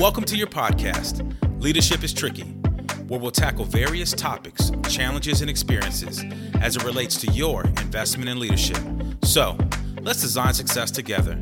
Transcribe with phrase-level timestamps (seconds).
[0.00, 1.24] Welcome to your podcast,
[1.60, 2.44] Leadership is Tricky,
[3.08, 6.22] where we'll tackle various topics, challenges, and experiences
[6.60, 8.78] as it relates to your investment in leadership.
[9.24, 9.58] So,
[10.00, 11.34] let's design success together.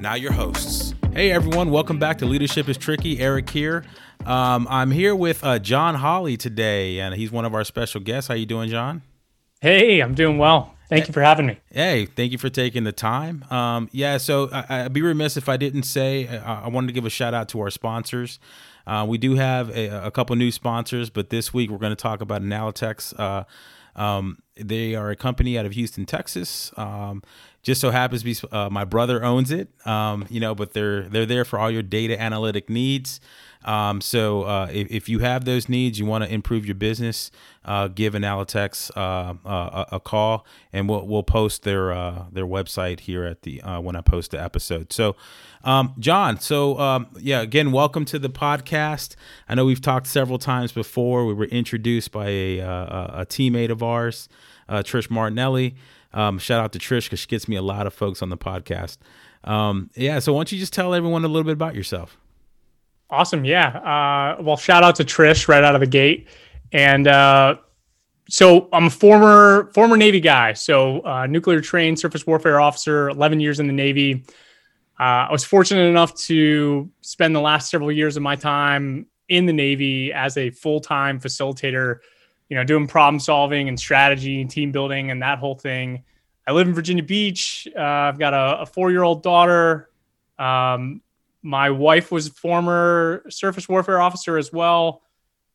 [0.00, 0.94] Now, your hosts.
[1.14, 3.20] Hey, everyone, welcome back to Leadership is Tricky.
[3.20, 3.84] Eric here.
[4.26, 8.28] Um, I'm here with uh, John Holly today, and he's one of our special guests.
[8.28, 9.00] How you doing, John?
[9.62, 10.74] Hey, I'm doing well.
[10.88, 11.58] Thank you for having me.
[11.70, 13.44] Hey, thank you for taking the time.
[13.50, 16.92] Um, yeah, so I, would be remiss if I didn't say I, I, wanted to
[16.94, 18.38] give a shout out to our sponsors.
[18.86, 21.96] Uh, we do have a, a, couple new sponsors, but this week we're going to
[21.96, 23.18] talk about Analytex.
[23.20, 23.44] Uh,
[24.00, 26.72] um, they are a company out of Houston, Texas.
[26.78, 27.22] Um,
[27.62, 29.68] just so happens to be uh, my brother owns it.
[29.86, 33.20] Um, you know, but they're they're there for all your data analytic needs.
[33.68, 37.30] Um, so uh, if, if, you have those needs, you want to improve your business,
[37.66, 42.46] uh, give Analytex uh, uh a, a, call, and we'll we'll post their uh, their
[42.46, 44.90] website here at the uh, when I post the episode.
[44.90, 45.16] So,
[45.64, 49.16] um, John, so um, yeah, again, welcome to the podcast.
[49.50, 51.26] I know we've talked several times before.
[51.26, 54.30] We were introduced by a a, a teammate of ours,
[54.70, 55.74] Trish Martinelli.
[56.14, 58.38] Um, shout out to Trish because she gets me a lot of folks on the
[58.38, 58.96] podcast.
[59.44, 62.16] Um, yeah, so why don't you just tell everyone a little bit about yourself?
[63.10, 63.44] Awesome.
[63.44, 63.68] Yeah.
[63.68, 66.28] Uh, well, shout out to Trish right out of the gate.
[66.72, 67.56] And uh,
[68.28, 70.52] so I'm a former former Navy guy.
[70.52, 74.24] So uh, nuclear trained surface warfare officer, 11 years in the Navy.
[75.00, 79.46] Uh, I was fortunate enough to spend the last several years of my time in
[79.46, 82.00] the Navy as a full time facilitator.
[82.50, 86.02] You know, doing problem solving and strategy and team building and that whole thing.
[86.46, 87.68] I live in Virginia Beach.
[87.76, 89.90] Uh, I've got a, a four year old daughter.
[90.38, 91.02] Um,
[91.48, 95.00] my wife was former surface warfare officer as well.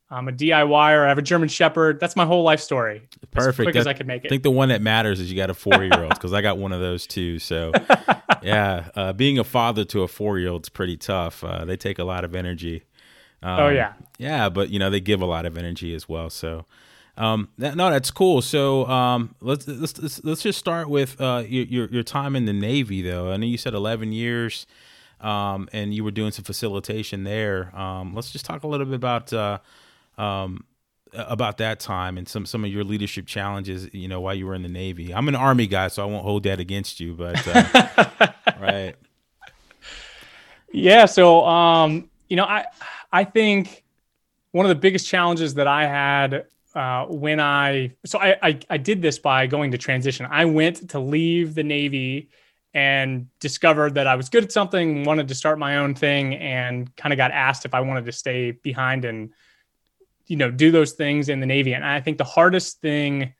[0.10, 1.06] I'm a DIYer.
[1.06, 2.00] I have a German Shepherd.
[2.00, 3.08] That's my whole life story.
[3.30, 3.60] Perfect.
[3.60, 4.28] As quick that, as I can make it.
[4.28, 6.42] I think the one that matters is you got a four year old because I
[6.42, 7.38] got one of those too.
[7.38, 7.72] So,
[8.42, 11.44] yeah, uh, being a father to a four year old is pretty tough.
[11.44, 12.84] Uh, they take a lot of energy.
[13.44, 16.32] Um, oh yeah, yeah, but you know they give a lot of energy as well.
[16.32, 16.66] So,
[17.18, 18.42] um, that, no, that's cool.
[18.42, 22.46] So, um, let's, let's let's let's just start with uh, your, your your time in
[22.46, 23.32] the Navy though.
[23.32, 24.66] I know you said 11 years
[25.24, 27.76] um, and you were doing some facilitation there.
[27.76, 29.60] Um, let's just talk a little bit about uh,
[30.18, 30.66] um,
[31.14, 33.92] about that time and some some of your leadership challenges.
[33.94, 35.14] You know, while you were in the Navy.
[35.14, 37.14] I'm an Army guy, so I won't hold that against you.
[37.14, 38.28] But uh,
[38.60, 38.96] right,
[40.72, 41.06] yeah.
[41.06, 42.66] So um, you know, I
[43.12, 43.84] I think
[44.52, 46.46] one of the biggest challenges that I had
[46.76, 50.28] uh, when I so I, I I did this by going to transition.
[50.30, 52.30] I went to leave the Navy
[52.74, 56.94] and discovered that I was good at something, wanted to start my own thing, and
[56.96, 59.32] kind of got asked if I wanted to stay behind and
[60.28, 61.74] you know do those things in the Navy.
[61.74, 63.34] And I think the hardest thing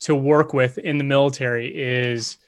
[0.00, 2.38] to work with in the military is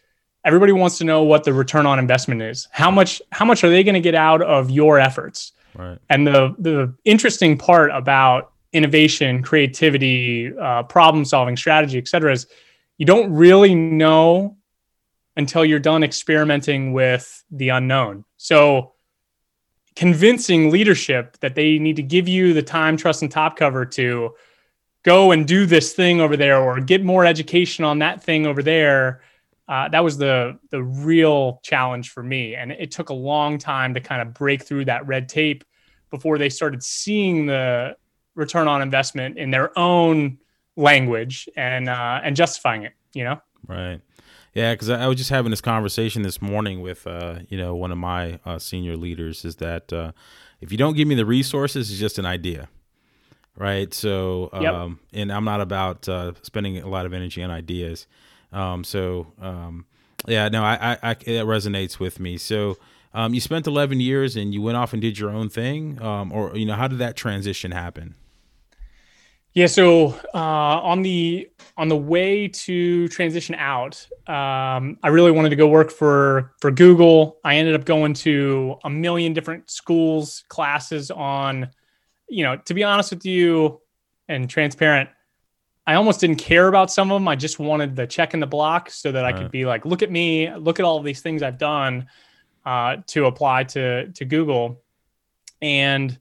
[0.44, 2.68] everybody wants to know what the return on investment is.
[2.72, 5.52] How much how much are they going to get out of your efforts?
[5.74, 5.98] Right.
[6.10, 12.46] And the the interesting part about innovation, creativity, uh, problem solving, strategy, et cetera, is
[12.98, 14.56] you don't really know
[15.36, 18.24] until you're done experimenting with the unknown.
[18.36, 18.92] So,
[19.96, 24.34] convincing leadership that they need to give you the time, trust, and top cover to
[25.04, 28.62] go and do this thing over there or get more education on that thing over
[28.62, 29.22] there.
[29.68, 33.94] Uh, that was the the real challenge for me, and it took a long time
[33.94, 35.64] to kind of break through that red tape
[36.10, 37.96] before they started seeing the
[38.34, 40.38] return on investment in their own
[40.76, 42.92] language and uh, and justifying it.
[43.14, 44.00] You know, right.
[44.54, 47.90] Yeah, because I, was just having this conversation this morning with uh, you know one
[47.90, 49.44] of my uh, senior leaders.
[49.44, 50.12] Is that uh,
[50.60, 52.68] if you don't give me the resources, it's just an idea,
[53.56, 53.92] right?
[53.92, 55.20] So, um, yep.
[55.20, 58.06] and I'm not about uh, spending a lot of energy on ideas.
[58.52, 59.86] Um, so, um,
[60.28, 62.38] yeah, no, I, I, I, it resonates with me.
[62.38, 62.78] So,
[63.12, 66.32] um, you spent 11 years and you went off and did your own thing, um,
[66.32, 68.14] or you know, how did that transition happen?
[69.54, 75.50] Yeah, so uh, on the on the way to transition out, um, I really wanted
[75.50, 77.38] to go work for for Google.
[77.44, 81.70] I ended up going to a million different schools, classes on,
[82.28, 83.80] you know, to be honest with you,
[84.28, 85.08] and transparent.
[85.86, 87.28] I almost didn't care about some of them.
[87.28, 90.02] I just wanted the check in the block so that I could be like, look
[90.02, 92.06] at me, look at all these things I've done
[92.66, 94.82] uh, to apply to to Google,
[95.62, 96.18] and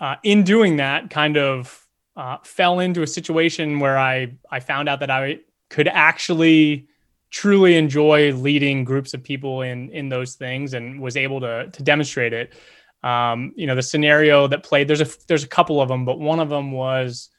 [0.00, 1.83] uh, in doing that, kind of
[2.16, 5.40] uh, fell into a situation where I I found out that I
[5.70, 6.88] could actually
[7.30, 11.82] truly enjoy leading groups of people in in those things and was able to to
[11.82, 12.54] demonstrate it.
[13.02, 16.18] Um, you know, the scenario that played there's a there's a couple of them, but
[16.18, 17.30] one of them was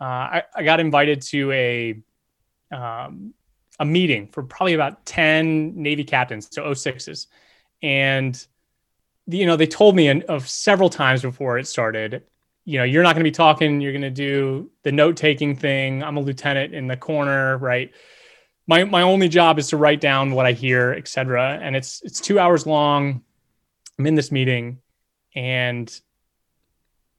[0.00, 2.02] uh, I, I got invited to a
[2.72, 3.34] um,
[3.78, 7.26] a meeting for probably about 10 Navy captains, so 06s.
[7.82, 8.46] And
[9.26, 12.24] you know, they told me of several times before it started,
[12.64, 13.80] you know, you're not going to be talking.
[13.80, 16.02] You're going to do the note taking thing.
[16.02, 17.90] I'm a lieutenant in the corner, right?
[18.66, 21.58] My my only job is to write down what I hear, etc.
[21.60, 23.22] And it's it's two hours long.
[23.98, 24.78] I'm in this meeting,
[25.34, 25.90] and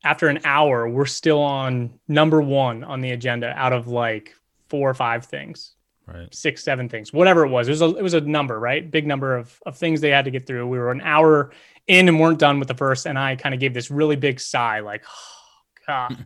[0.03, 4.33] after an hour, we're still on number one on the agenda out of like
[4.69, 5.75] four or five things,
[6.07, 6.33] right?
[6.33, 7.67] Six, seven things, whatever it was.
[7.67, 8.89] It was a it was a number, right?
[8.89, 10.67] Big number of of things they had to get through.
[10.67, 11.51] We were an hour
[11.87, 14.39] in and weren't done with the first, and I kind of gave this really big
[14.39, 15.03] sigh, like.
[15.07, 15.41] Oh,
[15.87, 16.25] God.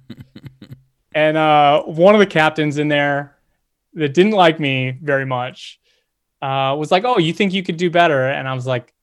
[1.16, 3.36] and uh, one of the captains in there
[3.94, 5.80] that didn't like me very much
[6.42, 8.94] uh, was like, "Oh, you think you could do better?" And I was like,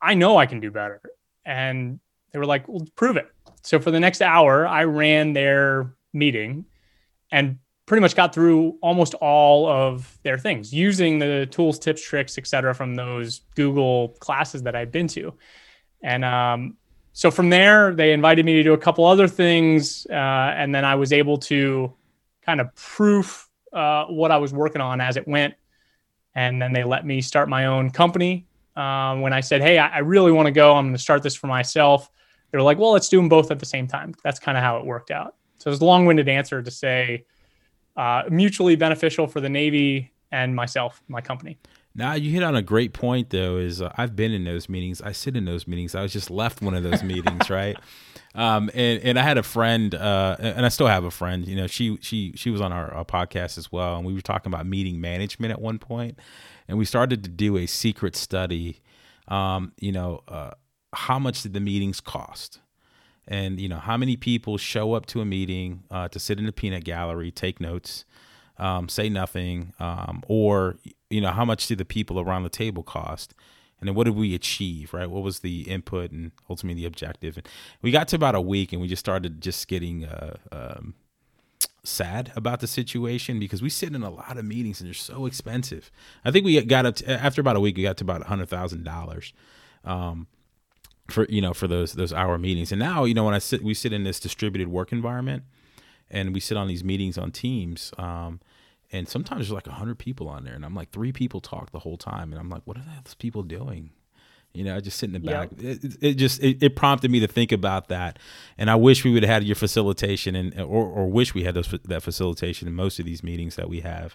[0.00, 1.00] "I know I can do better."
[1.44, 1.98] And
[2.32, 3.28] they were like, "Well, prove it."
[3.62, 6.66] So for the next hour, I ran their meeting
[7.30, 12.38] and pretty much got through almost all of their things using the tools, tips, tricks,
[12.38, 12.74] etc.
[12.74, 15.34] from those Google classes that I'd been to.
[16.02, 16.76] And um,
[17.12, 20.84] so from there, they invited me to do a couple other things, uh, and then
[20.84, 21.92] I was able to
[22.44, 25.54] kind of proof uh, what I was working on as it went.
[26.34, 28.46] And then they let me start my own company.
[28.74, 30.74] Um, when I said, "Hey, I, I really want to go.
[30.74, 32.10] I'm going to start this for myself,"
[32.50, 34.64] they were like, "Well, let's do them both at the same time." That's kind of
[34.64, 35.36] how it worked out.
[35.58, 37.26] So it's a long-winded answer to say
[37.96, 41.58] uh, mutually beneficial for the Navy and myself, my company.
[41.94, 43.58] Now you hit on a great point though.
[43.58, 45.02] Is uh, I've been in those meetings.
[45.02, 45.94] I sit in those meetings.
[45.94, 47.76] I was just left one of those meetings, right?
[48.34, 51.46] Um, and and I had a friend, uh, and I still have a friend.
[51.46, 54.22] You know, she she she was on our, our, podcast as well, and we were
[54.22, 56.18] talking about meeting management at one point,
[56.66, 58.80] and we started to do a secret study.
[59.28, 60.52] Um, you know, uh,
[60.94, 62.60] how much did the meetings cost?
[63.28, 66.46] And you know, how many people show up to a meeting uh, to sit in
[66.46, 68.06] the peanut gallery, take notes,
[68.58, 70.76] um, say nothing, um, or
[71.10, 73.34] you know, how much did the people around the table cost?
[73.80, 75.10] And then what did we achieve, right?
[75.10, 77.36] What was the input and ultimately the objective?
[77.36, 77.48] And
[77.82, 80.94] we got to about a week and we just started just getting uh, um,
[81.82, 85.26] sad about the situation because we sit in a lot of meetings and they're so
[85.26, 85.90] expensive.
[86.24, 88.26] I think we got up to, after about a week, we got to about a
[88.26, 89.32] hundred thousand dollars.
[89.84, 90.28] Um,
[91.08, 93.62] for you know for those those hour meetings and now you know when i sit
[93.62, 95.42] we sit in this distributed work environment
[96.12, 98.40] and we sit on these meetings on teams um,
[98.92, 101.80] and sometimes there's like 100 people on there and i'm like three people talk the
[101.80, 103.90] whole time and i'm like what are those people doing?
[104.52, 105.48] You know i just sit in the back.
[105.56, 105.84] Yep.
[105.84, 108.18] it, it, just it, it, prompted me to think about that
[108.58, 111.54] and i wish we would have had your facilitation and or, or wish we had
[111.54, 114.14] those, that facilitation in most of these meetings that we have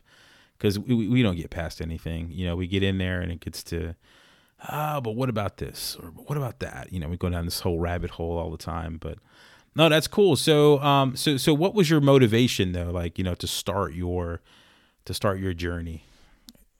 [0.57, 2.31] because we, we don't get past anything.
[2.31, 3.95] You know we get in there and it gets to
[4.67, 5.97] ah but what about this?
[6.01, 6.91] Or what about that?
[6.91, 9.19] You know we go down this whole rabbit hole all the time but
[9.77, 13.35] no that's cool so um so so what was your motivation though like you know
[13.35, 14.41] to start your
[15.07, 16.03] to start your journey.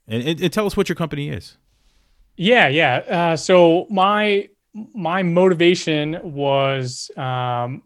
[0.08, 1.58] And, and, and tell us what your company is.
[2.36, 2.98] Yeah, yeah.
[2.98, 4.48] Uh, so my
[4.94, 7.82] my motivation was, um,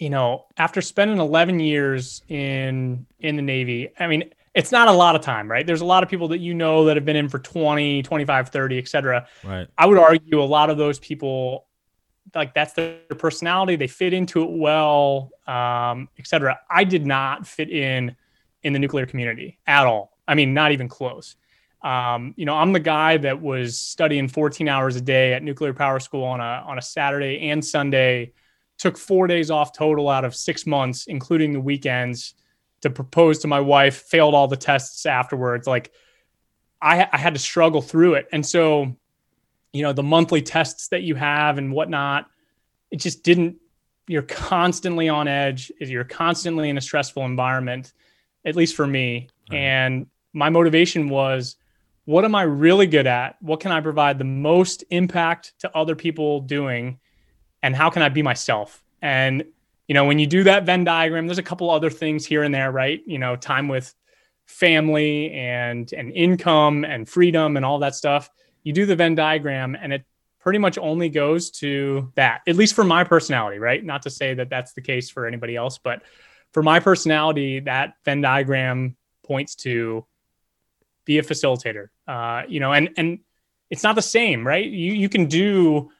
[0.00, 3.88] you know, after spending 11 years in in the Navy.
[4.00, 4.24] I mean,
[4.54, 5.64] it's not a lot of time, right?
[5.64, 8.48] There's a lot of people that you know that have been in for 20, 25,
[8.48, 9.28] 30, et cetera.
[9.44, 9.68] Right.
[9.78, 11.66] I would argue a lot of those people,
[12.34, 13.76] like that's their personality.
[13.76, 16.58] They fit into it well, um, et cetera.
[16.70, 18.16] I did not fit in
[18.62, 20.16] in the nuclear community at all.
[20.26, 21.36] I mean, not even close.
[21.82, 25.74] Um, you know, I'm the guy that was studying 14 hours a day at nuclear
[25.74, 28.32] power school on a on a Saturday and Sunday.
[28.78, 32.34] Took four days off total out of six months, including the weekends,
[32.82, 34.02] to propose to my wife.
[34.02, 35.66] Failed all the tests afterwards.
[35.66, 35.92] Like,
[36.80, 38.96] I, I had to struggle through it, and so,
[39.72, 42.28] you know, the monthly tests that you have and whatnot,
[42.90, 43.56] it just didn't.
[44.06, 45.72] You're constantly on edge.
[45.80, 47.92] You're constantly in a stressful environment
[48.44, 49.28] at least for me.
[49.50, 49.58] Right.
[49.58, 51.56] And my motivation was
[52.04, 53.40] what am I really good at?
[53.40, 56.98] What can I provide the most impact to other people doing?
[57.62, 58.82] And how can I be myself?
[59.00, 59.44] And,
[59.86, 62.52] you know, when you do that Venn diagram, there's a couple other things here and
[62.52, 63.00] there, right?
[63.06, 63.94] You know, time with
[64.46, 68.28] family and and income and freedom and all that stuff.
[68.62, 70.04] You do the Venn diagram and it
[70.40, 73.84] pretty much only goes to that, at least for my personality, right?
[73.84, 76.02] Not to say that that's the case for anybody else, but
[76.52, 80.04] for my personality, that Venn diagram points to
[81.04, 81.88] be a facilitator.
[82.06, 83.20] Uh, you know, and and
[83.70, 84.64] it's not the same, right?
[84.64, 85.90] You you can do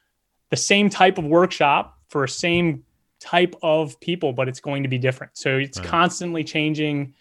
[0.51, 2.85] the same type of workshop for a same
[3.21, 5.37] type of people, but it's going to be different.
[5.37, 5.87] So it's right.
[5.87, 7.15] constantly changing.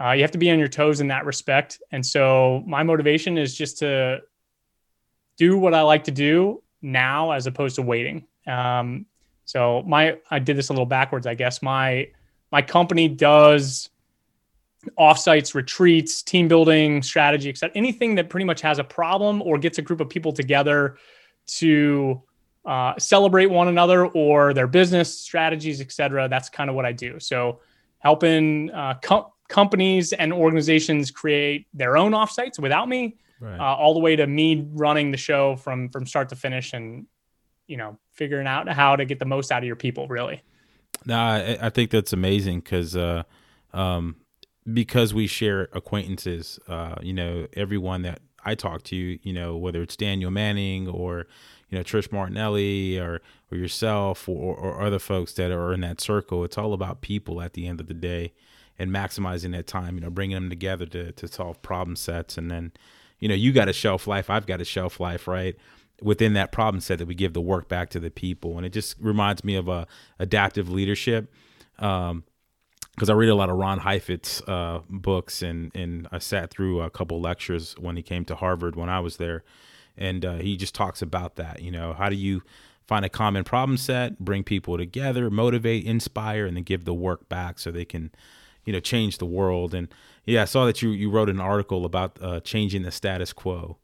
[0.00, 1.82] Uh, you have to be on your toes in that respect.
[1.90, 4.20] And so my motivation is just to
[5.38, 8.26] do what I like to do now as opposed to waiting.
[8.46, 9.06] Um,
[9.44, 11.62] so my I did this a little backwards, I guess.
[11.62, 12.08] My
[12.52, 13.88] my company does
[14.98, 17.72] offsites, retreats, team building, strategy, etc.
[17.74, 20.98] Anything that pretty much has a problem or gets a group of people together
[21.46, 22.22] to
[22.64, 26.28] uh, celebrate one another or their business strategies, etc.
[26.28, 27.18] That's kind of what I do.
[27.18, 27.60] So
[27.98, 33.58] helping uh, com- companies and organizations create their own offsites without me, right.
[33.58, 37.06] uh, all the way to me running the show from from start to finish and
[37.66, 40.08] you know figuring out how to get the most out of your people.
[40.08, 40.42] Really.
[41.06, 43.22] No, I, I think that's amazing because uh,
[43.72, 44.16] um,
[44.72, 46.58] because we share acquaintances.
[46.68, 51.26] Uh, you know, everyone that I talk to, you know, whether it's Daniel Manning or
[51.68, 56.00] you know Trish Martinelli or or yourself or, or other folks that are in that
[56.00, 56.44] circle.
[56.44, 58.32] It's all about people at the end of the day
[58.78, 59.96] and maximizing that time.
[59.96, 62.72] You know, bringing them together to to solve problem sets, and then
[63.18, 64.30] you know you got a shelf life.
[64.30, 65.56] I've got a shelf life, right?
[66.00, 68.70] Within that problem set that we give the work back to the people, and it
[68.70, 69.86] just reminds me of a
[70.18, 71.32] adaptive leadership.
[71.78, 72.24] Um,
[72.94, 76.80] because I read a lot of Ron Heifetz uh, books, and and I sat through
[76.80, 79.44] a couple lectures when he came to Harvard when I was there,
[79.96, 81.62] and uh, he just talks about that.
[81.62, 82.42] You know, how do you
[82.88, 87.28] find a common problem set, bring people together, motivate, inspire, and then give the work
[87.28, 88.10] back so they can,
[88.64, 89.74] you know, change the world.
[89.74, 89.88] And
[90.24, 93.78] yeah, I saw that you you wrote an article about uh, changing the status quo.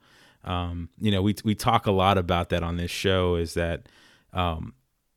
[0.45, 3.37] Um, you know, we we talk a lot about that on this show.
[3.37, 3.88] Is that
[4.33, 4.75] um,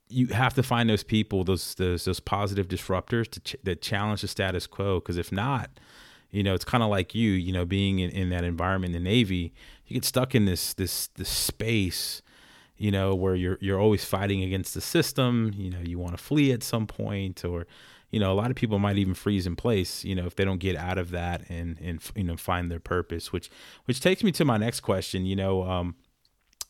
[0.10, 4.22] you have to find those people, those those, those positive disruptors to ch- that challenge
[4.22, 5.00] the status quo.
[5.00, 5.70] Because if not,
[6.32, 9.04] you know, it's kind of like you, you know, being in, in that environment in
[9.04, 9.54] the Navy
[9.88, 12.22] you get stuck in this this this space
[12.78, 16.24] you know where you're you're always fighting against the system you know you want to
[16.24, 17.66] flee at some point or
[18.12, 20.46] you know a lot of people might even freeze in place you know if they
[20.46, 23.50] don't get out of that and and you know find their purpose which
[23.86, 25.96] which takes me to my next question you know um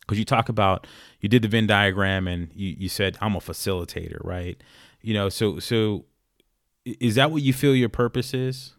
[0.01, 0.88] because you talk about
[1.20, 4.62] you did the venn diagram and you, you said i'm a facilitator right
[5.01, 6.06] you know so so
[6.86, 8.74] is that what you feel your purpose is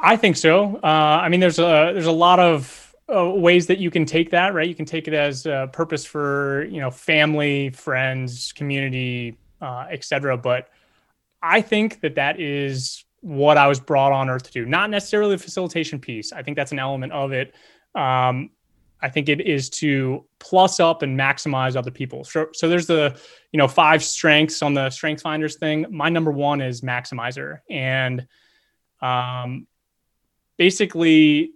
[0.00, 0.76] I think so.
[0.76, 0.86] Uh,
[1.22, 4.54] I mean, there's a there's a lot of uh, ways that you can take that,
[4.54, 4.68] right?
[4.68, 10.36] You can take it as a purpose for you know family, friends, community, uh, etc.
[10.36, 10.68] But
[11.42, 14.64] I think that that is what I was brought on Earth to do.
[14.64, 16.32] Not necessarily the facilitation piece.
[16.32, 17.54] I think that's an element of it.
[17.94, 18.50] Um,
[19.00, 22.24] I think it is to plus up and maximize other people.
[22.24, 23.18] So, so there's the
[23.52, 25.86] you know five strengths on the Strength Finders thing.
[25.90, 28.26] My number one is maximizer, and
[29.00, 29.66] um,
[30.56, 31.52] basically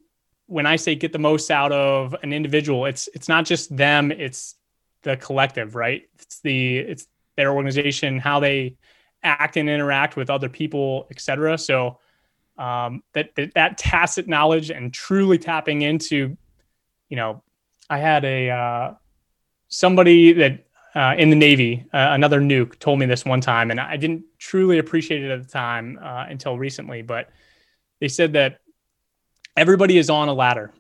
[0.47, 4.13] when I say get the most out of an individual, it's it's not just them,
[4.13, 4.55] it's
[5.03, 6.03] the collective, right?
[6.21, 7.07] It's the it's
[7.43, 8.77] their organization, how they
[9.25, 11.59] act and interact with other people, etc.
[11.59, 11.99] So
[12.57, 16.37] um, that, that that tacit knowledge and truly tapping into,
[17.09, 17.43] you know,
[17.91, 18.95] I had a uh,
[19.67, 23.81] somebody that uh, in the Navy, uh, another nuke, told me this one time, and
[23.81, 27.03] I didn't truly appreciate it at the time uh, until recently.
[27.03, 27.29] But
[27.99, 28.61] they said that
[29.57, 30.73] everybody is on a ladder.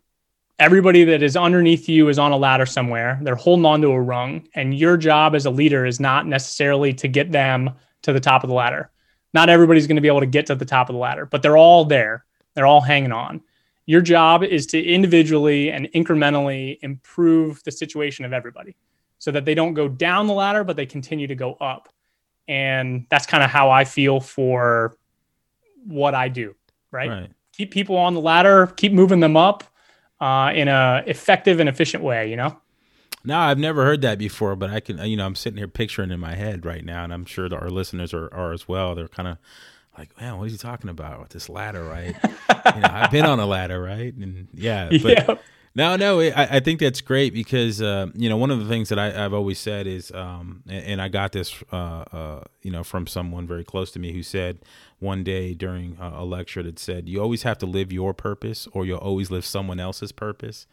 [0.62, 3.18] Everybody that is underneath you is on a ladder somewhere.
[3.20, 4.46] They're holding on to a rung.
[4.54, 7.70] And your job as a leader is not necessarily to get them
[8.02, 8.92] to the top of the ladder.
[9.34, 11.42] Not everybody's going to be able to get to the top of the ladder, but
[11.42, 12.24] they're all there.
[12.54, 13.40] They're all hanging on.
[13.86, 18.76] Your job is to individually and incrementally improve the situation of everybody
[19.18, 21.88] so that they don't go down the ladder, but they continue to go up.
[22.46, 24.96] And that's kind of how I feel for
[25.84, 26.54] what I do.
[26.92, 27.08] Right.
[27.08, 29.64] right keep people on the ladder, keep moving them up
[30.22, 32.30] uh, in a effective and efficient way.
[32.30, 32.56] You know.
[33.24, 36.10] No, I've never heard that before, but I can, you know, I'm sitting here picturing
[36.10, 38.96] in my head right now, and I'm sure our listeners are, are as well.
[38.96, 39.38] They're kind of
[39.96, 42.16] like, man, what is he talking about with this ladder, right?
[42.24, 44.12] you know, I've been on a ladder, right?
[44.12, 45.34] And yeah, but, yeah.
[45.74, 48.90] No, no, I, I think that's great because uh, you know one of the things
[48.90, 52.70] that I, have always said is, um, and, and, I got this, uh, uh, you
[52.70, 54.58] know, from someone very close to me who said
[54.98, 58.68] one day during a, a lecture that said, "You always have to live your purpose,
[58.72, 60.66] or you'll always live someone else's purpose,"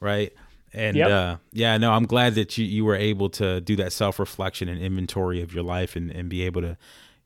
[0.00, 0.32] right?
[0.72, 1.10] And yep.
[1.10, 4.68] uh, yeah, no, I'm glad that you, you were able to do that self reflection
[4.68, 6.78] and inventory of your life and, and be able to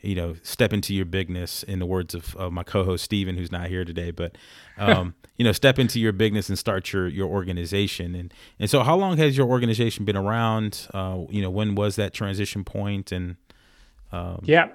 [0.06, 3.50] you know, step into your bigness in the words of, of my co-host Steven, who's
[3.50, 4.36] not here today, but,
[4.78, 8.14] um, you know, step into your bigness and start your, your organization.
[8.14, 10.86] And, and so how long has your organization been around?
[10.94, 13.10] Uh, you know, when was that transition point?
[13.10, 13.36] And,
[14.12, 14.68] um, yeah.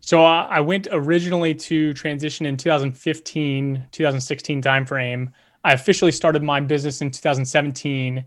[0.00, 5.32] So uh, I went originally to transition in 2015, 2016 timeframe.
[5.64, 8.24] I officially started my business in 2017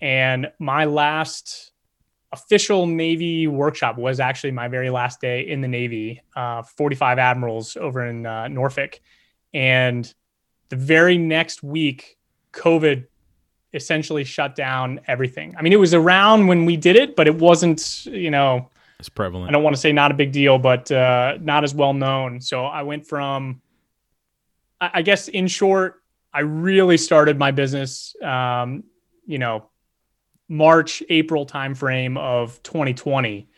[0.00, 1.72] and my last
[2.32, 7.76] official Navy workshop was actually my very last day in the Navy, uh, 45 admirals
[7.76, 9.00] over in uh, Norfolk.
[9.54, 10.12] And
[10.68, 12.18] the very next week,
[12.52, 13.06] COVID
[13.72, 15.54] essentially shut down everything.
[15.58, 19.08] I mean, it was around when we did it, but it wasn't, you know, it's
[19.08, 19.48] prevalent.
[19.48, 22.40] I don't want to say not a big deal, but uh, not as well known.
[22.40, 23.62] So I went from,
[24.80, 28.84] I guess, in short, I really started my business, um,
[29.24, 29.70] you know,
[30.48, 33.48] March, April timeframe of 2020,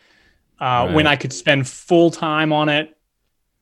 [0.60, 0.94] uh, right.
[0.94, 2.96] when I could spend full time on it,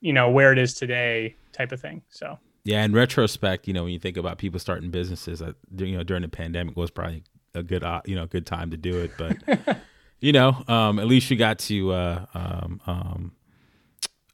[0.01, 2.03] you know, where it is today, type of thing.
[2.09, 5.97] So yeah, in retrospect, you know, when you think about people starting businesses, uh, you
[5.97, 7.23] know, during the pandemic was probably
[7.55, 9.13] a good, uh, you know, good time to do it.
[9.17, 9.79] But
[10.21, 13.33] you know, um, at least you got to uh, um, um,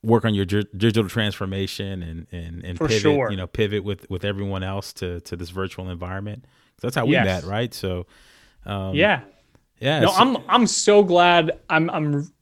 [0.02, 3.30] work on your digital transformation and and, and pivot, sure.
[3.30, 6.44] you know, pivot with with everyone else to to this virtual environment.
[6.80, 7.24] That's how we yes.
[7.24, 7.72] met, right?
[7.72, 8.06] So,
[8.66, 9.20] um, yeah,
[9.80, 10.00] yeah.
[10.00, 11.58] No, so, I'm I'm so glad.
[11.68, 12.32] I'm I'm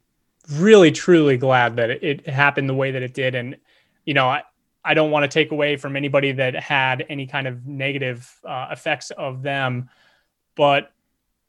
[0.50, 3.56] really truly glad that it, it happened the way that it did, and
[4.04, 4.42] you know, I
[4.84, 8.68] I don't want to take away from anybody that had any kind of negative uh,
[8.70, 9.88] effects of them,
[10.56, 10.92] but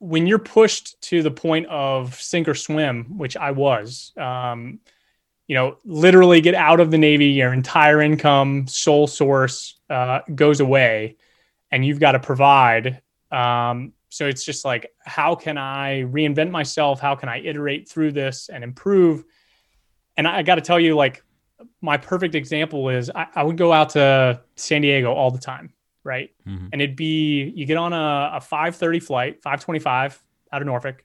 [0.03, 4.82] when you're pushed to the point of sink or swim, which I was, um,
[5.48, 10.60] you know, literally get out of the Navy, your entire income, sole source uh, goes
[10.60, 11.15] away,
[11.72, 13.01] and you've got to provide.
[13.32, 17.00] Um, so it's just like, how can I reinvent myself?
[17.00, 19.24] How can I iterate through this and improve?
[20.17, 21.24] And I, I got to tell you, like,
[21.82, 25.74] my perfect example is I, I, would go out to San Diego all the time
[26.03, 26.32] right?
[26.48, 26.67] Mm-hmm.
[26.72, 30.20] And it'd be you get on a, a 5:30 flight, 5:25
[30.51, 31.03] out of Norfolk,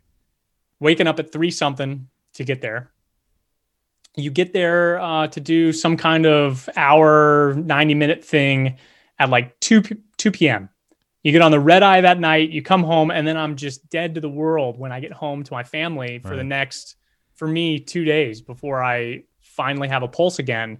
[0.81, 2.91] waking up at three something to get there.
[4.17, 8.77] You get there uh, to do some kind of hour, 90 minute thing
[9.19, 9.83] at like 2
[10.17, 10.69] 2 p.m.
[11.23, 13.89] You get on the red eye that night, you come home, and then I'm just
[13.91, 16.37] dead to the world when I get home to my family for right.
[16.37, 16.97] the next,
[17.35, 20.79] for me, two days before I finally have a pulse again.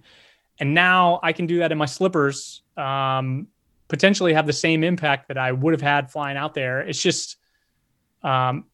[0.59, 3.47] And now I can do that in my slippers um,
[3.89, 6.81] potentially have the same impact that I would have had flying out there.
[6.81, 7.37] It's just,
[8.23, 8.65] um,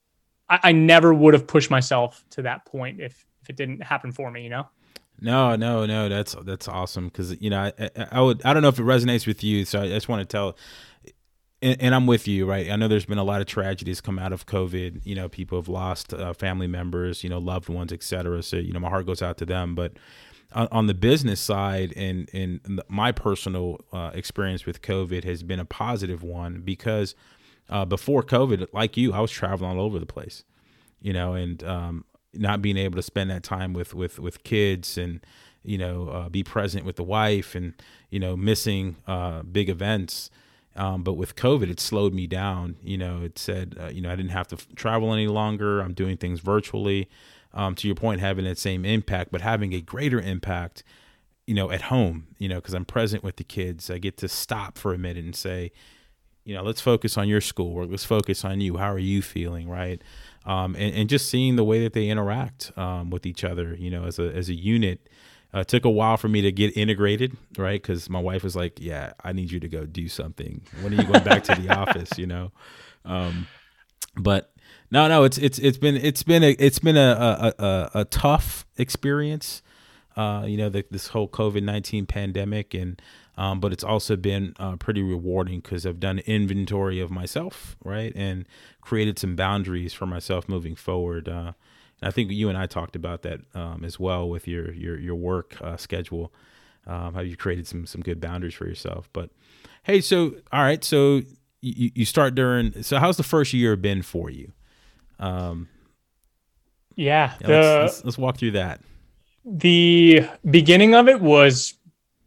[0.50, 4.12] I, I never would have pushed myself to that point if if it didn't happen
[4.12, 4.43] for me.
[4.43, 4.67] You know.
[5.22, 6.10] No, no, no.
[6.10, 9.25] That's that's awesome because you know I, I, would I don't know if it resonates
[9.25, 10.57] with you, so I just want to tell.
[11.66, 12.70] And, and, I'm with you, right?
[12.70, 15.01] I know there's been a lot of tragedies come out of COVID.
[15.04, 18.44] You know, people have lost uh, family members, you know, loved ones, etc.
[18.44, 19.74] So you know, my heart goes out to them.
[19.74, 19.94] But
[20.54, 25.66] on, the business side and and my personal uh, experience with COVID has been a
[25.66, 27.16] positive one because
[27.70, 30.44] uh, before COVID, like you, I was traveling all over the place,
[31.01, 34.98] you know, and um, not being able to spend that time with with with kids
[34.98, 35.25] and
[35.64, 37.74] you know uh, be present with the wife and
[38.12, 40.30] you know missing uh, big events.
[40.75, 42.75] Um, but with COVID, it slowed me down.
[42.83, 45.79] You know, it said, uh, you know, I didn't have to f- travel any longer.
[45.79, 47.09] I'm doing things virtually
[47.53, 50.83] um, to your point, having that same impact, but having a greater impact,
[51.48, 53.90] you know, at home, you know, because I'm present with the kids.
[53.90, 55.72] I get to stop for a minute and say,
[56.44, 57.90] you know, let's focus on your schoolwork.
[57.90, 58.77] Let's focus on you.
[58.77, 60.01] How are you feeling, right?
[60.46, 63.90] Um, and, and just seeing the way that they interact um, with each other, you
[63.90, 65.09] know, as a as a unit.
[65.55, 67.81] Uh, it took a while for me to get integrated, right?
[67.81, 70.61] Because my wife was like, "Yeah, I need you to go do something.
[70.81, 72.51] When are you going back to the office?" You know,
[73.05, 73.48] um,
[74.18, 74.51] but
[74.91, 78.05] no, no, it's it's it's been it's been a it's been a a, a, a
[78.05, 79.61] tough experience.
[80.18, 83.01] Uh, you know, the, this whole COVID nineteen pandemic, and
[83.37, 88.13] um, but it's also been uh, pretty rewarding because I've done inventory of myself, right,
[88.15, 88.46] and
[88.81, 91.27] created some boundaries for myself moving forward.
[91.29, 91.53] Uh,
[92.01, 95.00] and I think you and I talked about that um, as well with your your
[95.00, 96.34] your work uh, schedule.
[96.88, 99.10] Um, how you created some some good boundaries for yourself.
[99.14, 99.31] But
[99.84, 101.22] hey, so all right, so
[101.62, 102.84] you, you start during.
[102.84, 104.51] So how's the first year been for you?
[105.20, 105.68] Um,
[106.96, 108.81] yeah, yeah the, let's, let's, let's walk through that.
[109.46, 111.75] The beginning of it was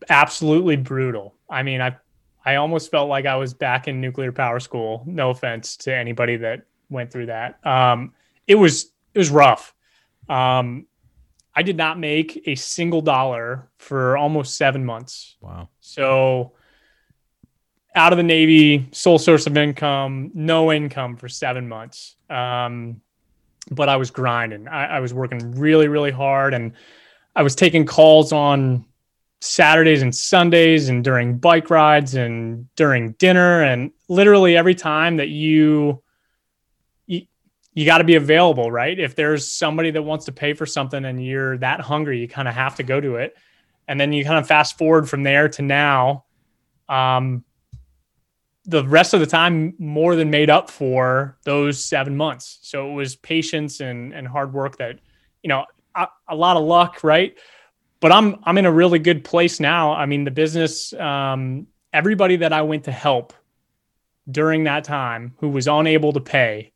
[0.09, 1.35] absolutely brutal.
[1.49, 1.97] I mean, I
[2.45, 5.03] I almost felt like I was back in nuclear power school.
[5.07, 7.65] No offense to anybody that went through that.
[7.67, 8.13] Um,
[8.47, 9.75] it was it was rough.
[10.29, 10.87] Um,
[11.55, 15.37] I did not make a single dollar for almost seven months.
[15.41, 15.69] Wow.
[15.81, 16.53] So
[17.95, 22.17] out of the Navy, sole source of income, no income for seven months.
[22.31, 23.01] Um,
[23.71, 24.69] but I was grinding.
[24.69, 26.73] I, I was working really, really hard, and
[27.35, 28.85] I was taking calls on
[29.41, 35.29] Saturdays and Sundays, and during bike rides, and during dinner, and literally every time that
[35.29, 36.03] you you,
[37.79, 38.99] you got to be available, right?
[38.99, 42.49] If there's somebody that wants to pay for something and you're that hungry, you kind
[42.49, 43.37] of have to go to it.
[43.87, 46.25] And then you kind of fast forward from there to now.
[46.89, 47.45] Um,
[48.65, 52.59] the rest of the time more than made up for those seven months.
[52.63, 54.99] So it was patience and and hard work that,
[55.45, 55.65] you know,
[55.95, 57.39] a, a lot of luck, right?
[58.01, 59.93] But I'm I'm in a really good place now.
[59.93, 63.35] I mean, the business, um, everybody that I went to help
[64.29, 66.73] during that time who was unable to pay,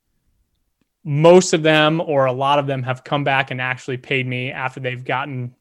[1.04, 4.50] most of them or a lot of them have come back and actually paid me
[4.50, 5.54] after they've gotten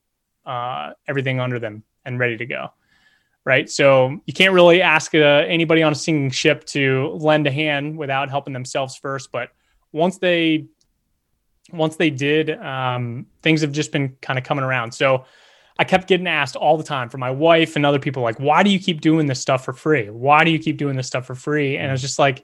[0.46, 2.70] uh, everything under them and ready to go
[3.46, 3.70] right?
[3.70, 7.98] So you can't really ask uh, anybody on a sinking ship to lend a hand
[7.98, 9.32] without helping themselves first.
[9.32, 9.50] But
[9.92, 10.68] once they
[11.72, 14.94] once they did, um, things have just been kind of coming around.
[14.94, 15.26] So
[15.80, 18.62] I kept getting asked all the time from my wife and other people, like, why
[18.62, 20.10] do you keep doing this stuff for free?
[20.10, 21.78] Why do you keep doing this stuff for free?
[21.78, 22.44] And it's just like,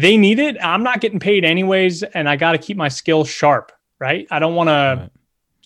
[0.00, 0.56] they need it.
[0.62, 4.26] I'm not getting paid anyways, and I got to keep my skills sharp, right?
[4.30, 4.94] I don't want right.
[4.96, 5.10] to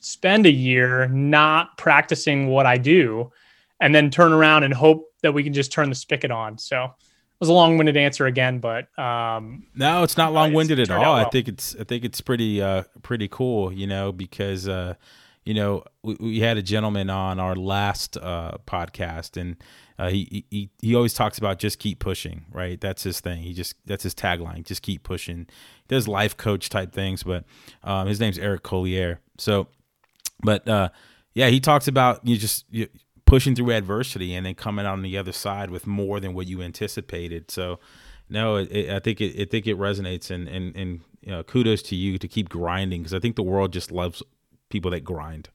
[0.01, 3.33] spend a year not practicing what I do
[3.81, 6.59] and then turn around and hope that we can just turn the spigot on.
[6.59, 11.01] So it was a long-winded answer again, but um, no, it's not long-winded at all.
[11.01, 11.15] Well.
[11.15, 14.95] I think it's I think it's pretty uh, pretty cool, you know, because uh,
[15.45, 19.57] you know we, we, had a gentleman on our last uh, podcast, and
[19.99, 22.81] uh, he, he he always talks about just keep pushing, right?
[22.81, 23.43] That's his thing.
[23.43, 25.47] He just that's his tagline, just keep pushing.
[25.47, 27.45] He does life coach type things, but
[27.83, 29.21] um, his name's Eric Collier.
[29.39, 29.69] So,
[30.43, 30.89] but uh,
[31.35, 32.89] yeah, he talks about you just you,
[33.27, 36.47] pushing through adversity and then coming out on the other side with more than what
[36.47, 37.51] you anticipated.
[37.51, 37.81] So,
[38.29, 41.43] no, it, it, I think it, I think it resonates, and and and you know,
[41.43, 44.23] kudos to you to keep grinding because I think the world just loves
[44.71, 45.49] people that grind.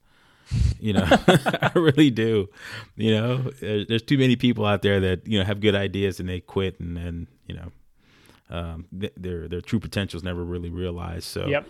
[0.80, 2.48] You know, I really do.
[2.96, 6.28] You know, there's too many people out there that you know have good ideas and
[6.28, 7.72] they quit, and then you know,
[8.50, 11.24] um, their their true potential is never really realized.
[11.24, 11.68] So, yep.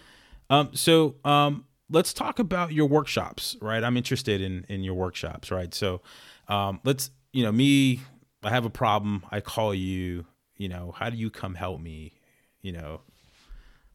[0.49, 3.85] Um, so um, let's talk about your workshops, right?
[3.85, 5.75] I'm interested in in your workshops, right?
[5.75, 6.01] So,
[6.49, 8.01] um, let's you know me.
[8.43, 9.25] I have a problem.
[9.31, 10.25] I call you.
[10.57, 12.15] You know, how do you come help me?
[12.63, 13.01] You know,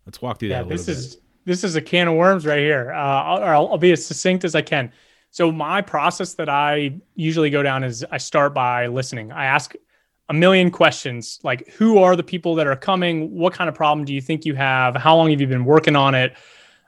[0.06, 0.70] let's walk through yeah, that.
[0.70, 2.92] this is this is a can of worms right here.
[2.92, 4.92] Uh, I'll, I'll be as succinct as I can.
[5.32, 9.32] So my process that I usually go down is I start by listening.
[9.32, 9.76] I ask
[10.30, 13.36] a million questions like who are the people that are coming?
[13.36, 14.96] What kind of problem do you think you have?
[14.96, 16.36] How long have you been working on it?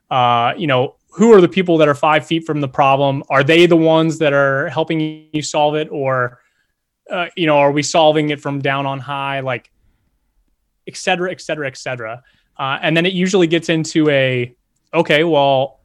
[0.09, 3.23] Uh, you know who are the people that are five feet from the problem?
[3.29, 5.87] Are they the ones that are helping you solve it?
[5.91, 6.39] Or
[7.11, 9.41] uh, you know are we solving it from down on high?
[9.41, 9.69] Like
[10.87, 12.23] et cetera et cetera et cetera
[12.59, 14.55] uh, and then it usually gets into a
[14.93, 15.77] okay well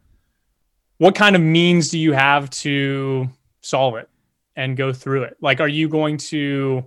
[1.03, 3.27] what kind of means do you have to
[3.59, 4.09] solve it
[4.55, 5.35] and go through it?
[5.41, 6.85] Like are you going to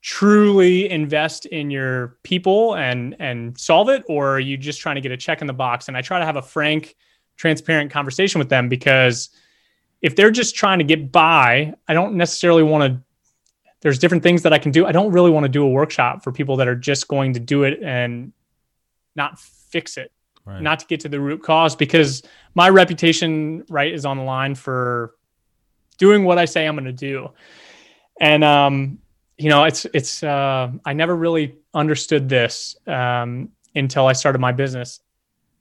[0.00, 4.04] truly invest in your people and and solve it?
[4.08, 5.88] Or are you just trying to get a check in the box?
[5.88, 6.96] And i try to have a frank
[7.36, 9.28] transparent conversation with them because
[10.00, 13.00] if they're just trying to get by i don't necessarily want to
[13.80, 14.86] there's different things that i can do.
[14.86, 17.40] I don't really want to do a workshop for people that are just going to
[17.40, 18.32] do it and
[19.18, 20.10] not fix it
[20.46, 20.62] right.
[20.62, 22.22] not to get to the root cause because
[22.54, 25.14] my reputation right is on the line for
[25.98, 27.28] doing what i say i'm going to do
[28.20, 28.98] and um
[29.38, 34.52] you know, it's it's uh, I never really understood this um, until I started my
[34.52, 35.00] business.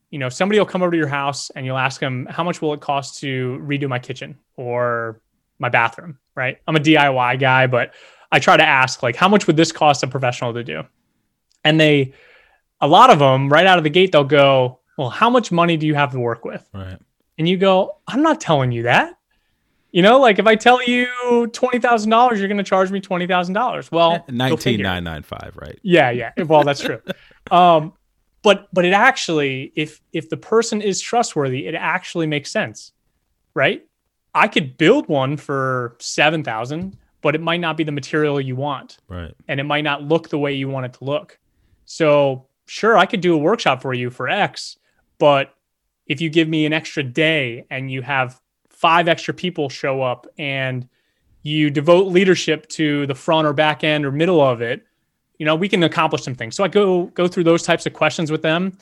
[0.09, 2.61] You know, somebody will come over to your house and you'll ask them, "How much
[2.61, 5.21] will it cost to redo my kitchen or
[5.59, 6.57] my bathroom?" Right?
[6.67, 7.93] I'm a DIY guy, but
[8.31, 10.83] I try to ask like, "How much would this cost a professional to do?"
[11.63, 12.13] And they,
[12.81, 15.77] a lot of them, right out of the gate, they'll go, "Well, how much money
[15.77, 16.97] do you have to work with?" Right.
[17.37, 19.17] And you go, "I'm not telling you that."
[19.91, 22.99] You know, like if I tell you twenty thousand dollars, you're going to charge me
[22.99, 23.91] twenty thousand dollars.
[23.91, 25.79] Well, nineteen nine nine five, right?
[25.81, 26.31] Yeah, yeah.
[26.45, 27.01] Well, that's true.
[27.51, 27.93] um,
[28.43, 32.91] but but it actually, if if the person is trustworthy, it actually makes sense,
[33.53, 33.83] right?
[34.35, 38.55] I could build one for seven thousand, but it might not be the material you
[38.55, 39.33] want, right?
[39.47, 41.39] And it might not look the way you want it to look.
[41.85, 44.77] So sure, I could do a workshop for you for X,
[45.17, 45.53] but
[46.05, 50.27] if you give me an extra day and you have five extra people show up
[50.37, 50.87] and
[51.43, 54.85] you devote leadership to the front or back end or middle of it,
[55.37, 56.55] you know, we can accomplish some things.
[56.55, 58.77] So I go go through those types of questions with them.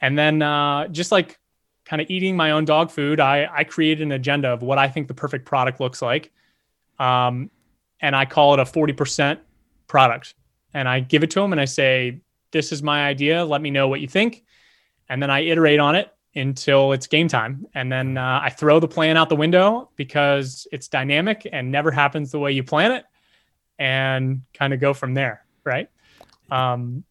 [0.00, 1.38] And then uh, just like
[1.84, 4.88] kind of eating my own dog food, I, I create an agenda of what I
[4.88, 6.32] think the perfect product looks like.
[6.98, 7.50] Um,
[8.00, 9.38] and I call it a 40%
[9.86, 10.34] product.
[10.72, 12.20] And I give it to them and I say,
[12.54, 13.44] this is my idea.
[13.44, 14.44] Let me know what you think.
[15.10, 17.66] And then I iterate on it until it's game time.
[17.74, 21.90] And then uh, I throw the plan out the window because it's dynamic and never
[21.90, 23.04] happens the way you plan it
[23.78, 25.44] and kind of go from there.
[25.64, 25.90] Right.
[26.50, 27.04] Um,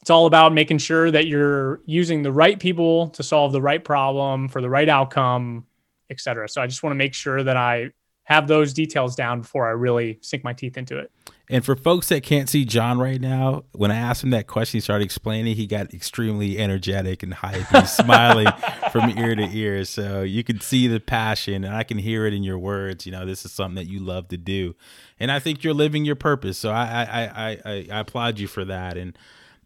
[0.00, 3.82] it's all about making sure that you're using the right people to solve the right
[3.82, 5.66] problem for the right outcome,
[6.10, 6.48] et cetera.
[6.48, 7.90] So I just want to make sure that I
[8.24, 11.10] have those details down before I really sink my teeth into it.
[11.48, 14.78] And for folks that can't see John right now, when I asked him that question,
[14.78, 15.54] he started explaining.
[15.54, 17.66] He got extremely energetic and hype.
[17.68, 18.48] He's smiling
[18.92, 19.84] from ear to ear.
[19.84, 23.06] So you can see the passion, and I can hear it in your words.
[23.06, 24.74] You know, this is something that you love to do,
[25.20, 26.58] and I think you're living your purpose.
[26.58, 28.96] So I I I, I, I applaud you for that.
[28.96, 29.16] And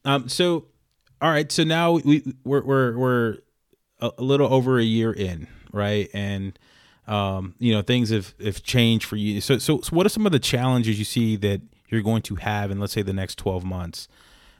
[0.04, 0.66] um, so
[1.22, 3.38] all right, so now we we're we're, we're
[4.00, 6.10] a, a little over a year in, right?
[6.12, 6.58] And
[7.06, 9.40] um, you know, things have, have changed for you.
[9.40, 12.36] So, so, so, what are some of the challenges you see that you're going to
[12.36, 14.08] have in, let's say, the next 12 months?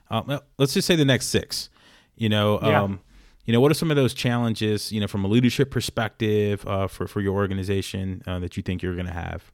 [0.09, 1.69] Um, let's just say the next six.
[2.15, 2.83] You know, Yeah.
[2.83, 2.99] um,
[3.45, 6.87] you know, what are some of those challenges, you know, from a leadership perspective uh,
[6.87, 9.51] for for your organization uh, that you think you're going to have?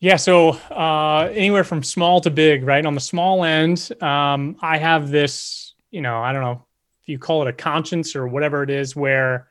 [0.00, 2.84] Yeah, so uh, anywhere from small to big, right?
[2.86, 6.64] On the small end, um, I have this, you know, I don't know
[7.02, 9.48] if you call it a conscience or whatever it is, where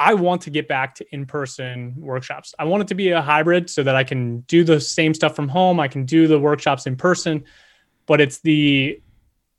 [0.00, 2.54] I want to get back to in person workshops.
[2.58, 5.36] I want it to be a hybrid so that I can do the same stuff
[5.36, 5.78] from home.
[5.78, 7.44] I can do the workshops in person,
[8.06, 9.02] but it's the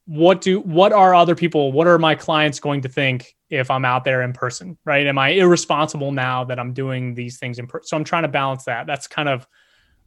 [0.05, 3.85] what do what are other people, what are my clients going to think if I'm
[3.85, 5.05] out there in person, right?
[5.05, 7.87] Am I irresponsible now that I'm doing these things in person?
[7.87, 8.87] So I'm trying to balance that.
[8.87, 9.47] That's kind of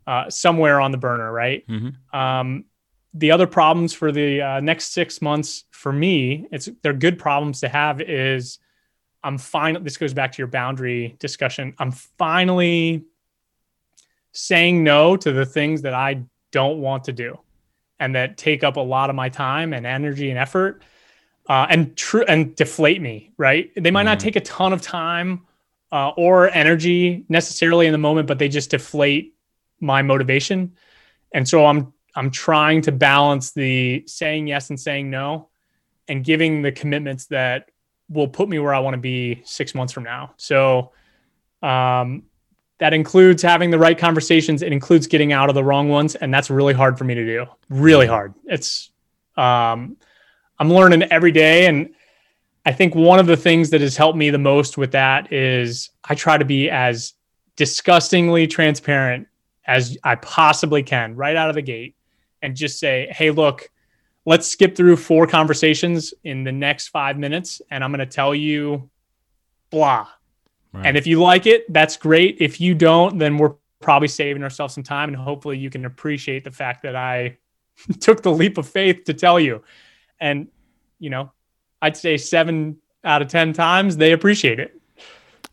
[0.05, 1.65] uh, somewhere on the burner, right?
[1.69, 2.19] Mm-hmm.
[2.19, 2.65] Um,
[3.15, 7.61] the other problems for the uh, next six months for me, it's they're good problems
[7.61, 8.01] to have.
[8.01, 8.59] Is
[9.25, 9.83] I'm fine.
[9.83, 11.75] This goes back to your boundary discussion.
[11.79, 13.05] I'm finally
[14.33, 17.39] saying no to the things that I don't want to do,
[17.99, 20.83] and that take up a lot of my time and energy and effort,
[21.49, 23.33] uh, and true and deflate me.
[23.39, 23.73] Right?
[23.75, 24.23] They might not Mhm.
[24.23, 25.47] take a ton of time
[25.91, 29.35] uh, or energy necessarily in the moment, but they just deflate
[29.81, 30.73] my motivation.
[31.33, 35.49] And so I'm I'm trying to balance the saying yes and saying no
[36.07, 37.71] and giving the commitments that
[38.09, 40.35] will put me where I want to be 6 months from now.
[40.37, 40.93] So
[41.63, 42.25] um
[42.79, 44.63] that includes having the right conversations.
[44.63, 47.25] It includes getting out of the wrong ones, and that's really hard for me to
[47.25, 47.47] do.
[47.69, 48.35] Really hard.
[48.45, 48.91] It's
[49.37, 49.97] um,
[50.59, 51.95] I'm learning every day, and
[52.67, 55.91] I think one of the things that has helped me the most with that is
[56.05, 57.15] I try to be as
[57.57, 59.29] disgustingly transparent
[59.67, 61.95] as I possibly can right out of the gate
[62.43, 63.71] and just say, hey, look,
[64.27, 68.35] let's skip through four conversations in the next five minutes and I'm going to tell
[68.35, 68.89] you
[69.71, 70.09] blah.
[70.73, 70.87] Right.
[70.87, 72.39] And if you like it, that's great.
[72.41, 76.45] If you don't, then we're probably saving ourselves some time and hopefully you can appreciate
[76.45, 77.39] the fact that I
[78.01, 79.63] took the leap of faith to tell you.
[80.21, 80.49] And,
[80.99, 81.33] you know,
[81.83, 84.81] I'd say seven out of 10 times they appreciate it.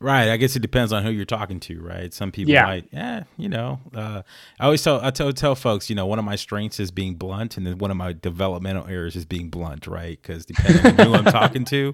[0.01, 0.29] Right.
[0.29, 2.11] I guess it depends on who you're talking to, right?
[2.11, 2.63] Some people Yeah.
[2.63, 3.79] might, yeah, you know.
[3.93, 4.23] Uh,
[4.59, 7.13] I always tell I tell tell folks, you know, one of my strengths is being
[7.15, 10.19] blunt, and then one of my developmental errors is being blunt, right?
[10.19, 11.93] Because depending on who I'm talking to,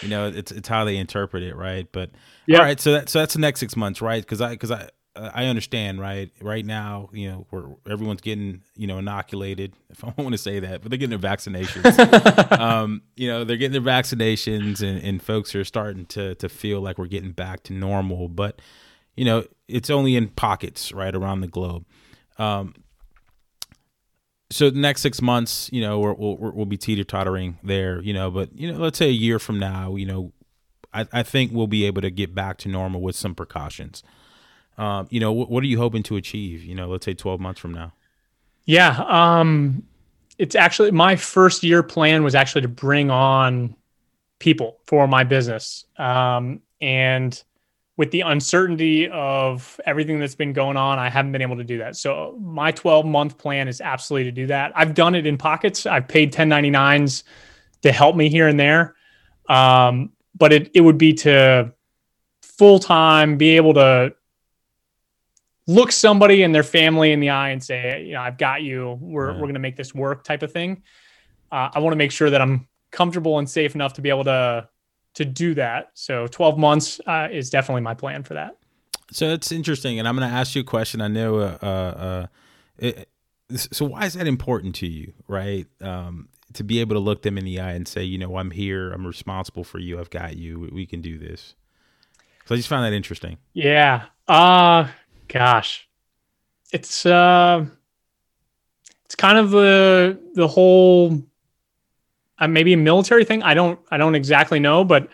[0.00, 1.86] you know, it's it's how they interpret it, right?
[1.92, 2.10] But
[2.46, 2.58] Yeah.
[2.58, 4.20] all right, so that so that's the next six months, right?
[4.22, 6.30] Because I because I I understand, right?
[6.40, 9.74] Right now, you know, we're everyone's getting you know inoculated.
[9.90, 12.52] If I want to say that, but they're getting their vaccinations.
[12.58, 16.80] um, you know, they're getting their vaccinations, and, and folks are starting to to feel
[16.80, 18.28] like we're getting back to normal.
[18.28, 18.62] But
[19.16, 21.84] you know, it's only in pockets, right, around the globe.
[22.38, 22.74] Um,
[24.50, 28.14] so the next six months, you know, we're, we'll we'll be teeter tottering there, you
[28.14, 28.30] know.
[28.30, 30.32] But you know, let's say a year from now, you know,
[30.92, 34.02] I, I think we'll be able to get back to normal with some precautions.
[34.78, 36.64] Um, you know, what, what are you hoping to achieve?
[36.64, 37.92] You know, let's say twelve months from now.
[38.64, 39.04] Yeah.
[39.08, 39.84] Um,
[40.38, 43.76] it's actually my first year plan was actually to bring on
[44.38, 45.84] people for my business.
[45.96, 47.40] Um, and
[47.96, 51.78] with the uncertainty of everything that's been going on, I haven't been able to do
[51.78, 51.96] that.
[51.96, 54.72] So my 12 month plan is absolutely to do that.
[54.74, 55.86] I've done it in pockets.
[55.86, 57.22] I've paid 1099s
[57.82, 58.94] to help me here and there.
[59.48, 61.72] Um, but it, it would be to
[62.40, 64.14] full time be able to
[65.66, 68.98] look somebody and their family in the eye and say, you know, I've got you.
[69.00, 69.34] We're Right.
[69.34, 70.82] we're going to make this work, type of thing.
[71.50, 74.24] Uh, I want to make sure that I'm comfortable and safe enough to be able
[74.24, 74.68] to
[75.14, 75.90] to do that.
[75.92, 78.56] So 12 months uh, is definitely my plan for that.
[79.10, 81.02] So it's interesting, and I'm going to ask you a question.
[81.02, 82.26] I know, uh, uh, uh,
[82.78, 83.08] it,
[83.54, 85.66] so why is that important to you, right?
[85.82, 88.50] Um, to be able to look them in the eye and say, you know, I'm
[88.50, 91.54] here, I'm responsible for you, I've got you, we, we can do this.
[92.46, 93.36] So I just found that interesting.
[93.52, 94.04] Yeah.
[94.26, 94.88] Uh
[95.32, 95.88] gosh.
[96.72, 97.66] It's uh
[99.04, 101.22] it's kind of the the whole
[102.38, 103.42] uh, maybe a military thing.
[103.42, 105.08] I don't I don't exactly know, but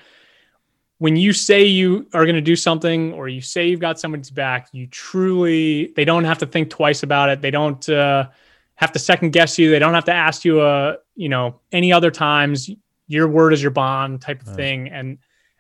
[0.99, 4.31] when you say you are going to do something or you say you've got somebody's
[4.31, 7.41] back, you truly they don't have to think twice about it.
[7.41, 8.29] They don't uh
[8.77, 9.71] have to second guess you.
[9.71, 12.71] They don't have to ask you uh, you know, any other times
[13.09, 14.57] your word is your bond type of Right.
[14.57, 15.19] thing and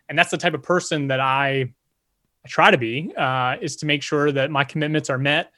[0.08, 1.72] and that's the type of person that I
[2.48, 5.52] I try to be uh, is to make sure that my commitments are met.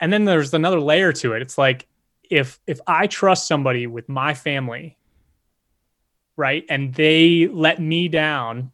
[0.00, 1.40] And then there's another layer to it.
[1.42, 1.86] It's like
[2.28, 4.98] if if I trust somebody with my family,
[6.36, 8.70] right, and they let me down,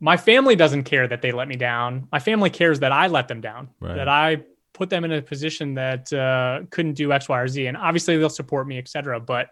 [0.00, 2.08] my family doesn't care that they let me down.
[2.10, 3.94] My family cares that I let them down, Right.
[3.96, 7.66] that I put them in a position that uh, couldn't do X, Y, or Z.
[7.66, 9.20] And obviously they'll support me, et cetera.
[9.20, 9.50] But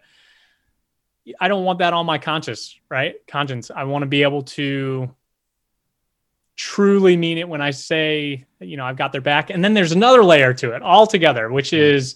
[1.39, 3.15] I don't want that on my conscience, right?
[3.27, 3.69] Conscience.
[3.69, 5.13] I want to be able to
[6.61, 9.49] truly mean it when I say, you know, I've got their back.
[9.49, 12.15] And then there's another layer to it altogether, which is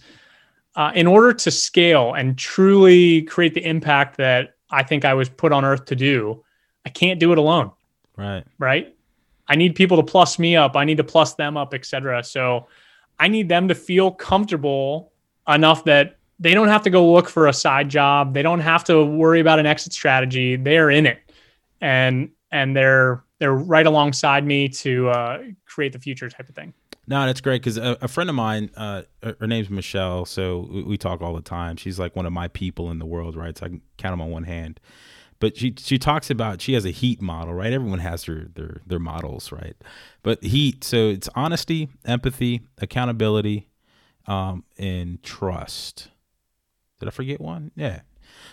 [0.76, 5.30] uh, in order to scale and truly create the impact that I think I was
[5.30, 6.44] put on earth to do,
[6.86, 7.72] I can't do it alone.
[8.16, 8.44] Right.
[8.60, 8.96] Right.
[9.48, 10.76] I need people to plus me up.
[10.76, 12.24] I need to plus them up, etc.
[12.24, 12.68] So
[13.20, 15.12] I need them to feel comfortable
[15.48, 18.36] enough that they don't have to go look for a side job.
[18.36, 20.56] They don't have to worry about an exit strategy.
[20.56, 21.20] They're in it,
[21.82, 26.74] and and they're they're right alongside me to uh, create the future type of thing.
[27.08, 30.84] No, that's great because a, a, friend of mine, uh, her name's Michelle, so we,
[30.84, 31.76] we, talk all the time.
[31.76, 33.56] She's like one of my people in the world, right?
[33.56, 34.80] So I can count them on one hand.
[35.40, 37.72] But she she talks about she has a heat model, right?
[37.72, 39.76] Everyone has their their their models, right?
[40.24, 43.68] But heat, so it's honesty, empathy, accountability,
[44.28, 46.10] um, and trust.
[47.00, 47.72] Did I forget one?
[47.76, 48.02] Yeah.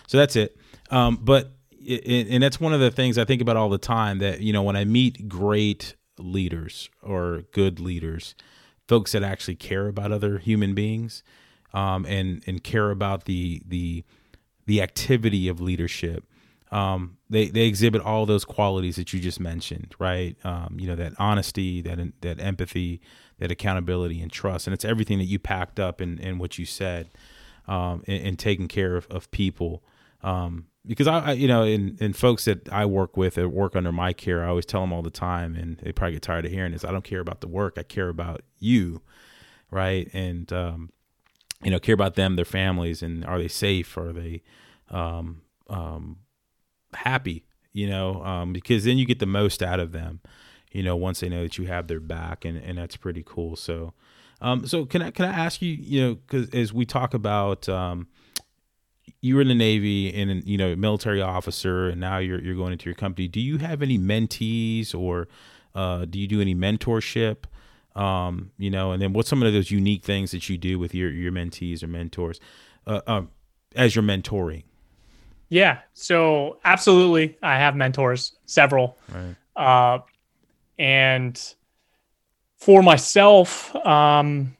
[0.07, 0.57] So that's it.
[0.91, 1.53] Um, but
[1.87, 4.19] and that's one of the things I think about all the time.
[4.19, 8.35] That you know, when I meet great leaders or good leaders,
[8.87, 11.23] folks that actually care about other human beings,
[11.73, 14.03] um, and and care about the the
[14.65, 16.25] the activity of leadership.
[16.71, 20.35] Um, they they exhibit all those qualities that you just mentioned, right?
[20.43, 23.01] Um, you know that honesty, that that empathy,
[23.39, 26.65] that accountability, and trust, and it's everything that you packed up in in what you
[26.65, 27.11] said,
[27.67, 29.83] um, in, in taking care of of people.
[30.23, 33.75] Um, because I, I, you know, in, in folks that I work with that work
[33.75, 36.45] under my care, I always tell them all the time, and they probably get tired
[36.45, 36.83] of hearing this.
[36.83, 39.01] I don't care about the work; I care about you,
[39.71, 40.09] right?
[40.13, 40.91] And um,
[41.63, 43.97] you know, care about them, their families, and are they safe?
[43.97, 44.43] Are they
[44.89, 46.17] um, um,
[46.93, 47.45] happy?
[47.71, 50.19] You know, um, because then you get the most out of them.
[50.71, 53.55] You know, once they know that you have their back, and and that's pretty cool.
[53.55, 53.93] So,
[54.41, 57.69] um, so can I can I ask you, you know, because as we talk about
[57.69, 58.07] um,
[59.23, 62.73] you were in the Navy and you know military officer, and now you're you're going
[62.73, 63.29] into your company.
[63.29, 65.29] Do you have any mentees, or
[65.73, 67.45] uh, do you do any mentorship?
[67.95, 70.93] Um, you know, and then what's some of those unique things that you do with
[70.93, 72.41] your your mentees or mentors
[72.85, 73.21] uh, uh,
[73.77, 74.63] as you're mentoring?
[75.47, 79.35] Yeah, so absolutely, I have mentors, several, right.
[79.55, 79.99] uh,
[80.77, 81.55] and
[82.57, 84.57] for myself, um,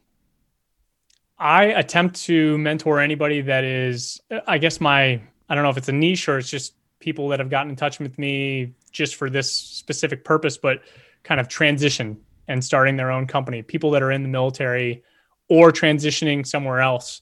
[1.43, 5.89] I attempt to mentor anybody that is, I guess my, I don't know if it's
[5.89, 9.29] a niche or it's just people that have gotten in touch with me just for
[9.29, 10.83] this specific purpose, but
[11.23, 15.03] kind of transition and starting their own company, people that are in the military
[15.49, 17.21] or transitioning somewhere else.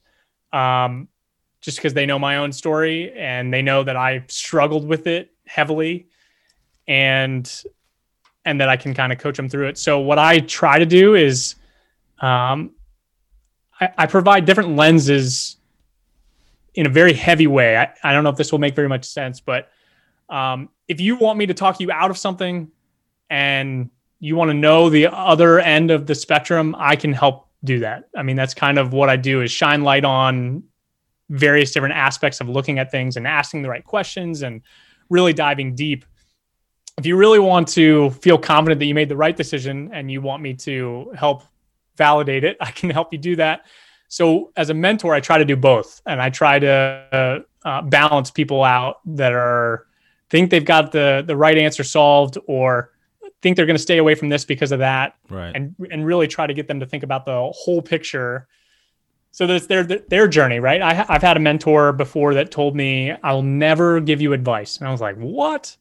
[0.54, 1.08] Um,
[1.60, 5.32] just because they know my own story and they know that I struggled with it
[5.48, 6.08] heavily
[6.88, 7.52] and
[8.46, 9.80] and that I can kind of coach them through it.
[9.80, 11.56] So what I try to do is
[12.20, 12.72] um,
[13.82, 15.58] I, I provide different lenses
[16.76, 17.76] in a very heavy way.
[17.76, 19.70] I, I don't know if this will make very much sense, but
[20.30, 22.72] um, if you want me to talk you out of something
[23.30, 23.89] and
[24.20, 28.08] you want to know the other end of the spectrum, I can help do that.
[28.15, 30.63] I mean, that's kind of what I do is shine light on
[31.30, 34.62] various different aspects of looking at things and asking the right questions and
[35.10, 36.06] really diving deep.
[36.98, 40.22] If you really want to feel confident that you made the right decision and you
[40.22, 41.44] want me to help
[41.98, 42.58] validate it.
[42.62, 43.66] I can help you do that.
[44.08, 47.82] So as a mentor, I try to do both, and I try to uh, uh,
[47.82, 49.88] balance people out that are
[50.30, 52.92] think they've got the the right answer solved or
[53.42, 55.56] think they're going to stay away from this because of that, right?
[55.56, 58.48] And and really try to get them to think about the whole picture.
[59.32, 60.82] So that's their their journey, right?
[60.82, 64.88] I, I've had a mentor before that told me I'll never give you advice, and
[64.88, 65.76] I was like, what?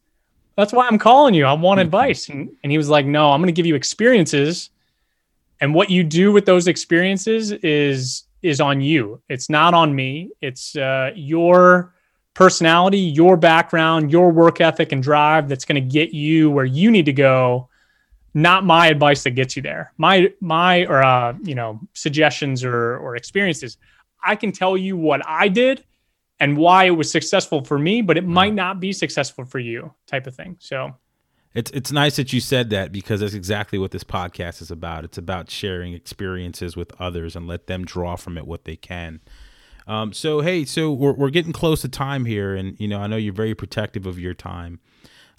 [0.57, 1.45] That's why I'm calling you.
[1.45, 1.87] I want mm-hmm.
[1.87, 4.70] advice, and and he was like, no, I'm going to give you experiences
[5.61, 9.21] and what you do with those experiences is is on you.
[9.29, 10.31] It's not on me.
[10.41, 11.93] It's uh, your
[12.33, 16.89] personality your background your work ethic and drive that's going to get you where you
[16.89, 17.67] need to go
[18.33, 19.91] not my advice that gets you there.
[19.97, 23.77] My my or uh, you know suggestions or or experiences.
[24.23, 25.83] I can tell you what i did
[26.39, 29.93] and why it was successful for me but it might not be successful for you
[30.07, 30.55] type of thing.
[30.59, 30.95] So
[31.53, 35.03] it's it's nice that you said that because that's exactly what this podcast is about.
[35.03, 39.19] It's about sharing experiences with others and let them draw from it what they can.
[39.87, 43.07] Um, so hey, so we're we're getting close to time here, and you know I
[43.07, 44.79] know you're very protective of your time.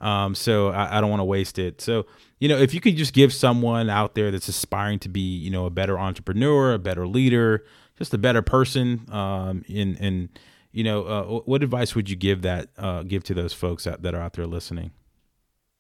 [0.03, 1.81] Um, so I, I don't want to waste it.
[1.81, 2.05] So
[2.41, 5.51] you know if you could just give someone out there that's aspiring to be you
[5.51, 7.65] know a better entrepreneur, a better leader,
[7.97, 10.29] just a better person, um, in in
[10.73, 14.03] you know uh, what advice would you give that uh, give to those folks that,
[14.03, 14.91] that are out there listening?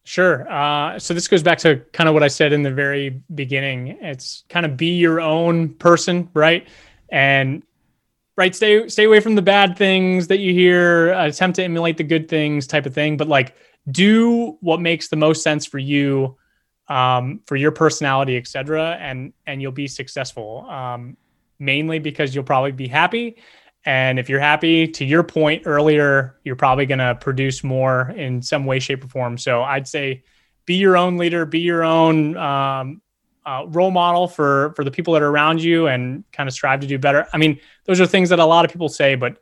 [0.05, 0.50] Sure.
[0.50, 3.98] Uh, so this goes back to kind of what I said in the very beginning.
[4.00, 6.66] It's kind of be your own person, right?
[7.09, 7.62] And
[8.36, 11.12] right, stay stay away from the bad things that you hear.
[11.12, 13.16] Attempt to emulate the good things, type of thing.
[13.16, 13.55] But like,
[13.90, 16.36] do what makes the most sense for you,
[16.88, 18.98] um, for your personality, etc.
[19.00, 20.66] And and you'll be successful.
[20.68, 21.16] Um,
[21.62, 23.36] mainly because you'll probably be happy.
[23.85, 28.41] And if you're happy, to your point earlier, you're probably going to produce more in
[28.41, 29.37] some way, shape, or form.
[29.37, 30.22] So I'd say
[30.66, 33.03] be your own leader, be your own um,
[33.45, 36.80] uh, role model for for the people that are around you, and kind of strive
[36.80, 37.26] to do better.
[37.33, 39.39] I mean, those are things that a lot of people say, but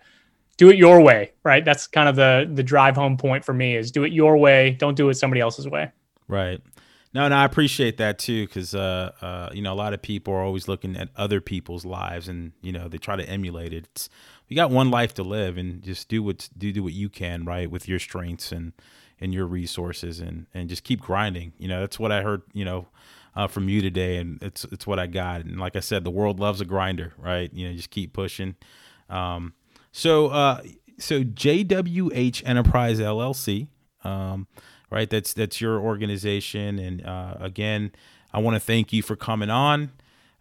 [0.57, 1.65] do it your way, right?
[1.65, 4.71] That's kind of the the drive home point for me is do it your way.
[4.71, 5.91] Don't do it somebody else's way.
[6.29, 6.61] Right.
[7.13, 10.33] No, no, I appreciate that too, because uh, uh, you know a lot of people
[10.33, 13.89] are always looking at other people's lives, and you know they try to emulate it.
[13.91, 14.09] It's,
[14.47, 17.45] you got one life to live, and just do what do do what you can,
[17.45, 18.73] right, with your strengths and
[19.21, 21.53] and your resources, and and just keep grinding.
[21.59, 22.43] You know, that's what I heard.
[22.53, 22.89] You know.
[23.37, 25.43] Uh, from you today, and it's it's what I got.
[25.43, 27.49] And like I said, the world loves a grinder, right?
[27.55, 28.57] You know, just keep pushing.
[29.09, 29.55] Um,
[29.93, 30.63] so uh,
[30.99, 33.69] so JWH Enterprise LLC.
[34.03, 34.49] Um,
[34.91, 35.09] right?
[35.09, 37.93] That's that's your organization, and uh, again,
[38.33, 39.93] I want to thank you for coming on.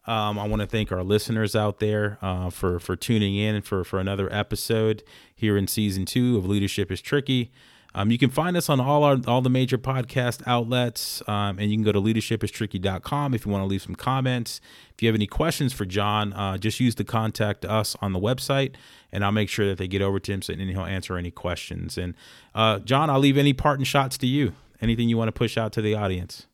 [0.07, 3.83] Um, I want to thank our listeners out there uh, for for tuning in for
[3.83, 5.03] for another episode
[5.35, 7.51] here in season two of Leadership is Tricky.
[7.95, 11.71] Um, you can find us on all our all the major podcast outlets, um, and
[11.71, 14.61] you can go to leadershipIsTricky.com if you want to leave some comments.
[14.93, 18.19] If you have any questions for John, uh, just use the contact us on the
[18.19, 18.75] website,
[19.11, 21.31] and I'll make sure that they get over to him, so and he'll answer any
[21.31, 21.97] questions.
[21.97, 22.13] And
[22.53, 24.53] uh, John, I'll leave any parting shots to you.
[24.81, 26.45] Anything you want to push out to the audience?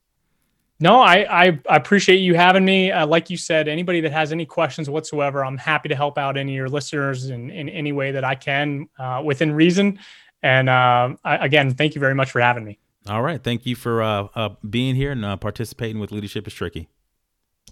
[0.79, 2.91] No, I, I, appreciate you having me.
[2.91, 6.35] Uh, like you said, anybody that has any questions whatsoever, I'm happy to help out
[6.35, 9.99] any of your listeners in, in any way that I can uh, within reason.
[10.45, 12.77] And uh, I, again, thank you very much for having me.
[13.09, 13.43] All right.
[13.43, 16.87] Thank you for uh, uh, being here and uh, participating with Leadership is Tricky.